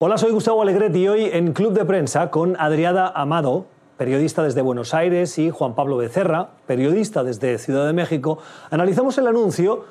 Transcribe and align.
Hola, 0.00 0.16
soy 0.16 0.30
Gustavo 0.30 0.62
Alegret 0.62 0.94
y 0.94 1.08
hoy 1.08 1.24
en 1.24 1.52
Club 1.52 1.72
de 1.72 1.84
Prensa 1.84 2.30
con 2.30 2.54
Adriada 2.60 3.08
Amado, 3.08 3.66
periodista 3.96 4.44
desde 4.44 4.62
Buenos 4.62 4.94
Aires, 4.94 5.36
y 5.40 5.50
Juan 5.50 5.74
Pablo 5.74 5.96
Becerra, 5.96 6.50
periodista 6.68 7.24
desde 7.24 7.58
Ciudad 7.58 7.84
de 7.84 7.92
México, 7.92 8.38
analizamos 8.70 9.18
el 9.18 9.26
anuncio 9.26 9.86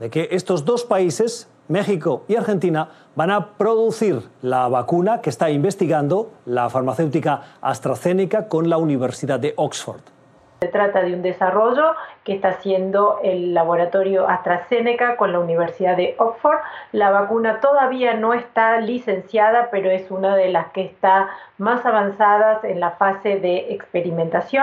de 0.00 0.10
que 0.10 0.26
estos 0.32 0.64
dos 0.64 0.82
países, 0.82 1.46
México 1.68 2.24
y 2.26 2.34
Argentina, 2.34 2.88
van 3.14 3.30
a 3.30 3.56
producir 3.56 4.22
la 4.40 4.66
vacuna 4.66 5.20
que 5.20 5.30
está 5.30 5.48
investigando 5.48 6.32
la 6.44 6.68
farmacéutica 6.68 7.58
AstraZeneca 7.60 8.48
con 8.48 8.68
la 8.68 8.78
Universidad 8.78 9.38
de 9.38 9.54
Oxford. 9.56 10.11
Se 10.62 10.68
trata 10.68 11.02
de 11.02 11.12
un 11.12 11.22
desarrollo 11.22 11.96
que 12.22 12.34
está 12.34 12.50
haciendo 12.50 13.18
el 13.24 13.52
laboratorio 13.52 14.28
AstraZeneca 14.28 15.16
con 15.16 15.32
la 15.32 15.40
Universidad 15.40 15.96
de 15.96 16.14
Oxford. 16.18 16.60
La 16.92 17.10
vacuna 17.10 17.58
todavía 17.58 18.14
no 18.14 18.32
está 18.32 18.78
licenciada, 18.78 19.70
pero 19.72 19.90
es 19.90 20.08
una 20.12 20.36
de 20.36 20.50
las 20.50 20.68
que 20.68 20.84
está 20.84 21.30
más 21.58 21.84
avanzadas 21.84 22.62
en 22.62 22.78
la 22.78 22.92
fase 22.92 23.40
de 23.40 23.72
experimentación, 23.74 24.62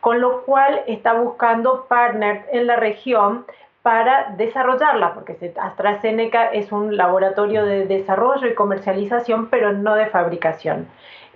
con 0.00 0.20
lo 0.20 0.42
cual 0.42 0.82
está 0.86 1.14
buscando 1.14 1.86
partners 1.88 2.46
en 2.52 2.68
la 2.68 2.76
región 2.76 3.44
para 3.82 4.34
desarrollarla, 4.36 5.14
porque 5.14 5.52
AstraZeneca 5.60 6.46
es 6.46 6.70
un 6.70 6.96
laboratorio 6.96 7.64
de 7.64 7.86
desarrollo 7.86 8.46
y 8.46 8.54
comercialización, 8.54 9.48
pero 9.48 9.72
no 9.72 9.96
de 9.96 10.06
fabricación. 10.06 10.86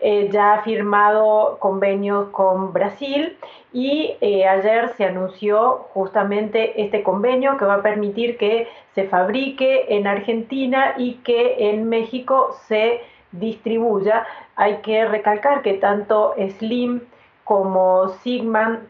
Eh, 0.00 0.28
ya 0.30 0.54
ha 0.54 0.62
firmado 0.62 1.56
convenios 1.58 2.28
con 2.28 2.74
Brasil 2.74 3.38
y 3.72 4.14
eh, 4.20 4.46
ayer 4.46 4.90
se 4.90 5.06
anunció 5.06 5.86
justamente 5.94 6.82
este 6.82 7.02
convenio 7.02 7.56
que 7.56 7.64
va 7.64 7.76
a 7.76 7.82
permitir 7.82 8.36
que 8.36 8.68
se 8.94 9.08
fabrique 9.08 9.86
en 9.88 10.06
Argentina 10.06 10.94
y 10.98 11.14
que 11.24 11.70
en 11.70 11.88
México 11.88 12.54
se 12.66 13.00
distribuya. 13.32 14.26
Hay 14.54 14.76
que 14.78 15.06
recalcar 15.06 15.62
que 15.62 15.74
tanto 15.74 16.34
Slim 16.58 17.00
como 17.44 18.08
Sigman 18.22 18.86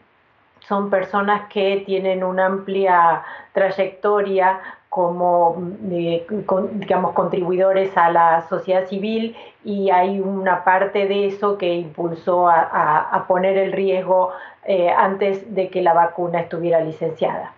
son 0.67 0.89
personas 0.89 1.49
que 1.51 1.83
tienen 1.85 2.23
una 2.23 2.45
amplia 2.45 3.23
trayectoria 3.53 4.59
como 4.89 5.75
eh, 5.91 6.25
digamos 6.71 7.13
contribuidores 7.13 7.95
a 7.95 8.09
la 8.09 8.47
sociedad 8.49 8.87
civil 8.87 9.35
y 9.63 9.89
hay 9.89 10.19
una 10.19 10.63
parte 10.63 11.07
de 11.07 11.27
eso 11.27 11.57
que 11.57 11.71
impulsó 11.75 12.49
a, 12.49 13.25
poner 13.27 13.57
el 13.57 13.73
riesgo 13.73 14.31
eh, 14.65 14.89
antes 14.89 15.53
de 15.53 15.69
que 15.69 15.81
la 15.81 15.93
vacuna 15.93 16.41
estuviera 16.41 16.81
licenciada. 16.81 17.53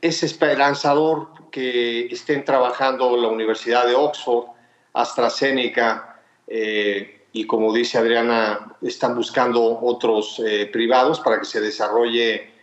Es 0.00 0.22
esperanzador 0.22 1.28
que 1.50 2.06
estén 2.06 2.44
trabajando 2.44 3.16
la 3.16 3.28
Universidad 3.28 3.86
de 3.86 3.94
Oxford, 3.94 4.46
AstraZeneca 4.92 6.20
eh, 6.46 7.22
y 7.32 7.46
como 7.46 7.72
dice 7.72 7.98
Adriana, 7.98 8.76
están 8.82 9.16
buscando 9.16 9.80
otros 9.80 10.40
privados 10.72 11.18
para 11.18 11.40
que 11.40 11.46
se 11.46 11.60
desarrolle 11.60 12.53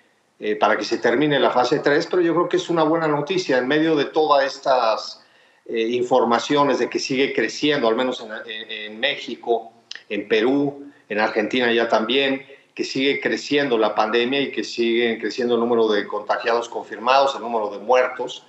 eh, 0.43 0.55
para 0.55 0.75
que 0.75 0.83
se 0.83 0.97
termine 0.97 1.39
la 1.39 1.51
fase 1.51 1.81
3, 1.81 2.07
pero 2.09 2.23
yo 2.23 2.33
creo 2.33 2.49
que 2.49 2.57
es 2.57 2.67
una 2.67 2.81
buena 2.81 3.07
noticia 3.07 3.59
en 3.59 3.67
medio 3.67 3.95
de 3.95 4.05
todas 4.05 4.43
estas 4.43 5.23
eh, 5.67 5.89
informaciones 5.89 6.79
de 6.79 6.89
que 6.89 6.97
sigue 6.97 7.31
creciendo, 7.31 7.87
al 7.87 7.95
menos 7.95 8.25
en, 8.47 8.99
México, 8.99 9.71
en 10.09 10.27
Perú, 10.27 10.91
en 11.09 11.19
Argentina 11.19 11.71
ya 11.71 11.87
también, 11.87 12.43
que 12.73 12.83
sigue 12.83 13.21
creciendo 13.21 13.77
la 13.77 13.93
pandemia 13.93 14.41
y 14.41 14.51
que 14.51 14.63
sigue 14.63 15.19
creciendo 15.19 15.53
el 15.53 15.59
número 15.59 15.87
de 15.87 16.07
contagiados 16.07 16.67
confirmados, 16.69 17.35
el 17.35 17.41
número 17.43 17.69
de 17.69 17.77
muertos. 17.77 18.43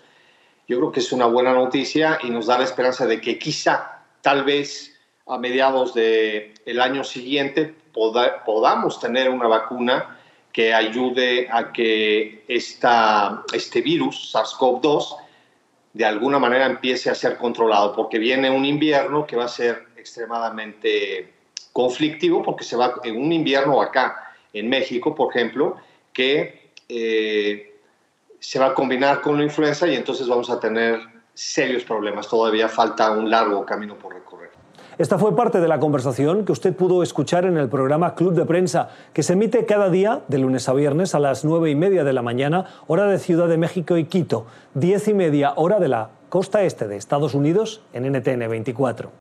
Yo 0.66 0.78
creo 0.78 0.92
que 0.92 1.00
es 1.00 1.12
una 1.12 1.26
buena 1.26 1.52
noticia 1.52 2.18
y 2.22 2.30
nos 2.30 2.46
da 2.46 2.56
la 2.56 2.64
esperanza 2.64 3.04
de 3.04 3.20
que 3.20 3.38
quizá, 3.38 4.02
tal 4.22 4.44
vez 4.44 4.98
a 5.26 5.36
mediados 5.36 5.92
del 5.92 6.54
el 6.64 6.80
año 6.80 7.04
siguiente, 7.04 7.74
podamos 7.92 8.98
tener 8.98 9.28
una 9.28 9.46
vacuna 9.46 10.20
que 10.52 10.74
ayude 10.74 11.48
a 11.50 11.72
que 11.72 12.44
esta, 12.46 13.42
este 13.52 13.80
virus, 13.80 14.34
SARS-CoV-2, 14.34 15.16
de 15.94 16.04
alguna 16.04 16.38
manera 16.38 16.66
empiece 16.66 17.10
a 17.10 17.14
ser 17.14 17.36
controlado, 17.38 17.94
porque 17.94 18.18
viene 18.18 18.50
un 18.50 18.64
invierno 18.64 19.26
que 19.26 19.36
va 19.36 19.44
a 19.44 19.48
ser 19.48 19.88
extremadamente 19.96 21.32
conflictivo, 21.72 22.42
porque 22.42 22.64
se 22.64 22.76
va 22.76 22.94
en 23.04 23.16
un 23.16 23.32
invierno 23.32 23.80
acá, 23.80 24.34
en 24.52 24.68
México, 24.68 25.14
por 25.14 25.34
ejemplo, 25.34 25.76
que 26.12 26.72
eh, 26.88 27.78
se 28.38 28.58
va 28.58 28.66
a 28.66 28.74
combinar 28.74 29.22
con 29.22 29.38
la 29.38 29.44
influenza 29.44 29.86
y 29.86 29.94
entonces 29.94 30.28
vamos 30.28 30.50
a 30.50 30.60
tener 30.60 31.00
serios 31.34 31.84
problemas. 31.84 32.28
Todavía 32.28 32.68
falta 32.68 33.10
un 33.12 33.30
largo 33.30 33.64
camino 33.64 33.96
por 33.96 34.14
recorrer. 34.14 34.50
Esta 34.98 35.18
fue 35.18 35.34
parte 35.34 35.60
de 35.60 35.68
la 35.68 35.80
conversación 35.80 36.44
que 36.44 36.52
usted 36.52 36.76
pudo 36.76 37.02
escuchar 37.02 37.46
en 37.46 37.56
el 37.56 37.68
programa 37.68 38.14
Club 38.14 38.34
de 38.34 38.44
Prensa, 38.44 38.90
que 39.12 39.22
se 39.22 39.32
emite 39.32 39.64
cada 39.64 39.88
día, 39.88 40.22
de 40.28 40.38
lunes 40.38 40.68
a 40.68 40.74
viernes, 40.74 41.14
a 41.14 41.18
las 41.18 41.44
nueve 41.44 41.70
y 41.70 41.74
media 41.74 42.04
de 42.04 42.12
la 42.12 42.22
mañana, 42.22 42.66
hora 42.86 43.06
de 43.06 43.18
Ciudad 43.18 43.48
de 43.48 43.56
México 43.56 43.96
y 43.96 44.04
Quito, 44.04 44.46
diez 44.74 45.08
y 45.08 45.14
media 45.14 45.54
hora 45.56 45.80
de 45.80 45.88
la 45.88 46.10
costa 46.28 46.62
este 46.62 46.88
de 46.88 46.96
Estados 46.96 47.34
Unidos, 47.34 47.82
en 47.92 48.10
NTN 48.12 48.48
24. 48.48 49.12